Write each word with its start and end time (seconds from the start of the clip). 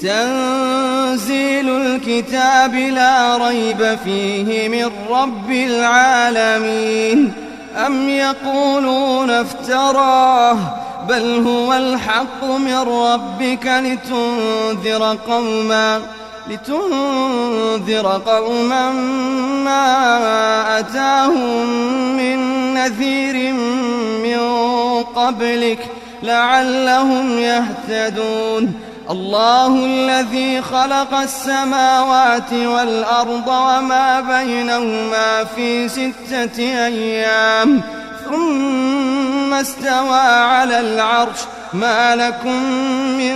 تنزيل 0.00 1.68
الكتاب 1.68 2.74
لا 2.74 3.48
ريب 3.48 3.98
فيه 4.04 4.68
من 4.68 4.90
رب 5.10 5.50
العالمين. 5.50 7.32
أم 7.86 8.08
يقولون 8.08 9.30
افتراه؟ 9.30 10.81
بل 11.08 11.46
هو 11.46 11.72
الحق 11.72 12.44
من 12.44 12.78
ربك 12.78 13.66
لتنذر 13.66 15.16
قوما 15.28 16.00
لتنذر 16.48 18.22
قوما 18.26 18.92
ما 19.64 20.78
أتاهم 20.78 21.66
من 22.16 22.38
نذير 22.74 23.52
من 24.22 24.40
قبلك 25.02 25.78
لعلهم 26.22 27.38
يهتدون 27.38 28.74
الله 29.10 29.84
الذي 29.86 30.62
خلق 30.62 31.14
السماوات 31.14 32.52
والأرض 32.52 33.48
وما 33.48 34.20
بينهما 34.20 35.44
في 35.44 35.88
ستة 35.88 36.58
أيام 36.86 37.80
ثم 38.28 39.21
استوى 39.52 40.20
على 40.20 40.80
العرش 40.80 41.38
ما 41.72 42.16
لكم 42.16 42.62
من 43.18 43.34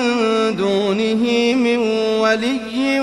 دونه 0.57 1.55
من 1.55 1.79
ولي 2.21 3.01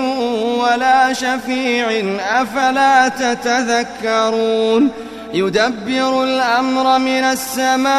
ولا 0.58 1.12
شفيع 1.12 2.16
أفلا 2.40 3.08
تتذكرون 3.08 4.90
يدبر 5.34 6.24
الأمر 6.24 6.98
من 6.98 7.24
السماء 7.24 7.94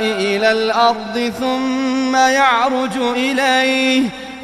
إلى 0.00 0.52
الأرض 0.52 1.32
ثم 1.40 2.16
يعرج 2.16 2.96
إليه 2.96 4.02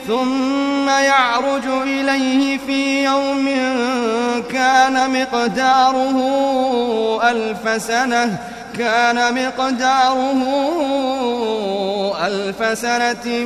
ثم 0.09 0.89
يعرج 0.89 1.67
إليه 1.67 2.59
في 2.67 3.05
يوم 3.05 3.49
كان 4.53 5.21
مقداره 5.21 6.17
ألف 7.31 7.83
سنة 7.83 8.39
كان 8.79 9.35
مقداره 9.35 10.43
ألف 12.27 12.79
سنة 12.79 13.45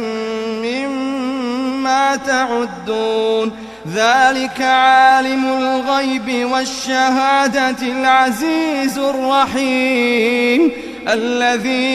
مما 0.63 2.17
تعدون. 2.17 3.53
ذلك 3.95 4.61
عالم 4.61 5.45
الغيب 5.45 6.51
والشهادة 6.53 7.83
العزيز 7.83 8.99
الرحيم. 8.99 10.73
الذي 11.09 11.95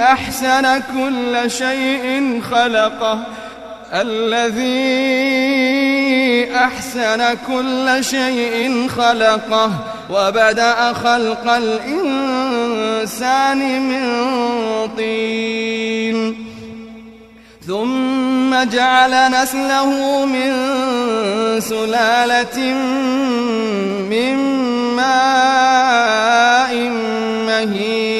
أحسن 0.00 0.78
كل 0.78 1.50
شيء 1.50 2.40
خلقه. 2.50 3.18
الذي 3.92 5.26
أحسن 6.54 7.36
كل 7.46 8.04
شيء 8.04 8.88
خلقه 8.88 9.70
وبدأ 10.10 10.92
خلق 10.92 11.50
الإنسان 11.52 12.78
من 13.88 14.06
طين. 14.96 16.46
ثم 17.66 18.64
جعل 18.64 19.32
نسله 19.32 20.24
من 20.26 20.52
سلالة 21.60 22.58
من 24.10 24.36
ماء 24.96 26.74
مهين. 27.46 28.15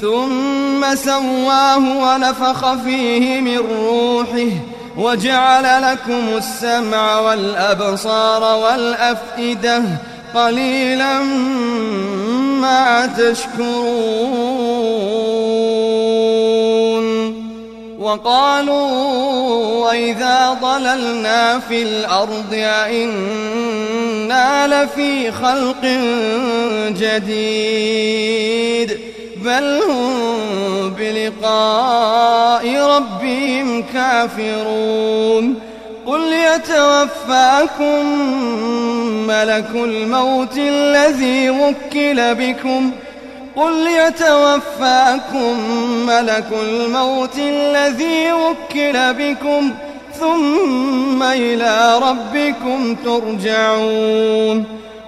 ثم 0.00 0.94
سواه 0.94 1.78
ونفخ 1.78 2.74
فيه 2.74 3.40
من 3.40 3.58
روحه 3.58 4.50
وجعل 4.96 5.82
لكم 5.82 6.22
السمع 6.36 7.18
والأبصار 7.18 8.58
والأفئدة 8.58 9.82
قليلا 10.34 11.22
ما 12.60 13.06
تشكرون. 13.06 14.40
وقالوا 17.98 18.90
وإذا 19.86 20.58
ضللنا 20.62 21.58
في 21.58 21.82
الأرض 21.82 22.54
أئنا 22.84 24.66
لفي 24.66 25.32
خلق 25.32 25.84
جديد. 27.00 29.09
بل 29.44 29.80
هم 29.88 30.90
بلقاء 30.98 32.76
ربهم 32.96 33.82
كافرون. 33.82 35.54
قل 36.06 36.32
يتوفاكم 36.32 38.06
ملك 39.26 39.70
الموت 39.74 40.56
الذي 40.56 41.50
وكل 41.50 42.34
بكم. 42.34 42.90
قل 43.56 43.86
يتوفاكم 43.86 45.58
ملك 46.06 46.48
الموت 46.62 47.38
الذي 47.38 48.32
وكل 48.32 49.14
بكم. 49.14 49.70
ثم 50.20 51.22
إلى 51.22 51.98
ربكم 51.98 52.94
ترجعون. 53.04 54.64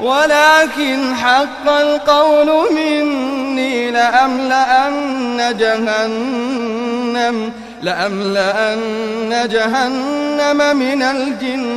ولكن 0.00 1.14
حق 1.14 1.68
القول 1.68 2.72
مني 2.74 3.90
لأملأن 3.90 5.56
جهنم 5.58 7.52
لأملأن 7.82 9.48
جهنم 9.48 10.76
من 10.76 11.02
الجنة 11.02 11.76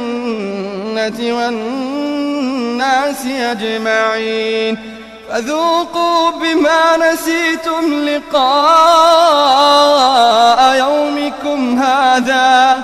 والناس 1.36 3.26
أجمعين. 3.26 4.78
فذوقوا 5.30 6.32
بما 6.32 6.98
نسيتم 6.98 8.10
لقاء 8.10 8.50
يومكم 10.76 11.80
هذا 11.80 12.84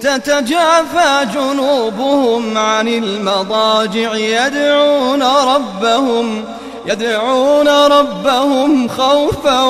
تتجافى 0.00 1.26
جنوبهم 1.34 2.58
عن 2.58 2.88
المضاجع 2.88 4.14
يدعون 4.14 5.22
ربهم 5.22 6.44
يدعون 6.86 7.68
ربهم 7.68 8.88
خوفا 8.88 9.64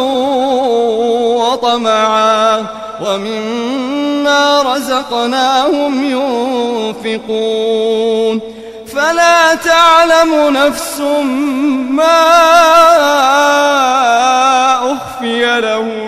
وطمعا. 1.36 2.66
ومما 3.06 4.62
رزقناهم 4.62 6.04
ينفقون. 7.04 8.40
فلا 8.94 9.54
تعلم 9.54 10.56
نفس 10.56 11.00
ما 11.90 12.18
أخفي 14.92 15.60
لهم. 15.60 16.07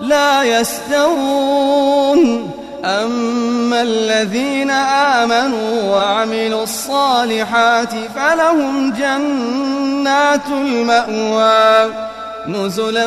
لا 0.00 0.42
يستوون. 0.42 2.50
أما 2.84 3.82
الذين 3.82 4.70
آمنوا 4.70 5.96
وعملوا 5.96 6.62
الصالحات 6.62 7.92
فلهم 8.16 8.92
جنات 8.92 10.46
المأوى. 10.50 11.92
نزلا 12.48 13.06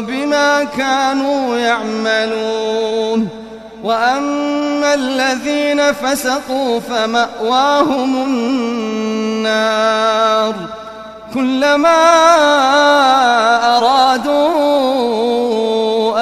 بما 0.00 0.64
كانوا 0.64 1.56
يعملون. 1.56 3.28
وأما 3.84 4.94
الذين 4.94 5.92
فسقوا 5.92 6.80
فمأواهم 6.80 8.16
النار. 8.16 10.54
كلما 11.34 11.96
أرادوا 13.76 14.86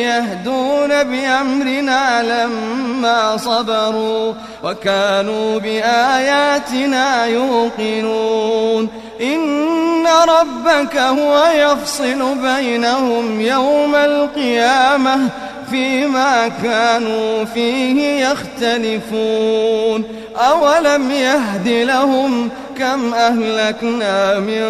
يهدون 0.00 0.88
بأمرنا 0.88 2.22
لما 2.22 3.36
صبروا 3.36 4.34
وكانوا 4.64 5.58
بآياتنا 5.58 7.26
يوقنون. 7.26 8.88
إن 9.20 10.06
ربك 10.06 10.96
هو 10.96 11.44
يفصل 11.54 12.34
بينهم 12.42 13.40
يوم 13.40 13.94
القيامة 13.94 15.30
فيما 15.70 16.48
كانوا 16.62 17.44
فيه 17.44 18.26
يختلفون. 18.26 20.04
أولم 20.36 21.10
يهد 21.10 21.68
لهم 21.68 22.50
كم 22.78 23.14
أهلكنا 23.14 24.38
من 24.38 24.64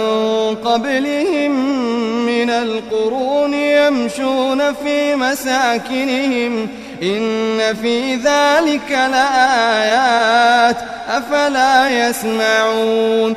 قبلهم 0.65 1.51
من 2.27 2.51
القرون 2.51 3.55
يمشون 3.55 4.73
في 4.73 5.15
مساكنهم؟ 5.15 6.69
إن 7.03 7.75
في 7.83 8.15
ذلك 8.15 8.91
لآيات 8.91 10.77
أفلا 11.09 12.09
يسمعون. 12.09 13.37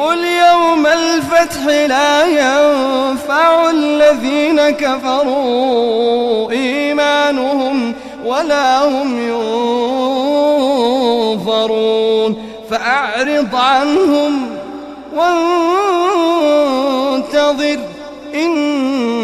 قل 0.00 0.24
يوم 0.24 0.86
الفتح 0.86 1.66
لا 1.66 2.26
ينفع 2.26 3.70
الذين 3.70 4.70
كفروا 4.70 6.50
إيمانهم 6.50 7.94
ولا 8.24 8.84
هم 8.84 9.28
ينظرون 11.36 12.36
فأعرض 12.70 13.54
عنهم 13.54 14.46
وانتظر 16.36 17.20
إن 18.34 19.19